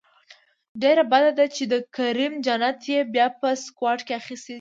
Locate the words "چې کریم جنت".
1.55-2.79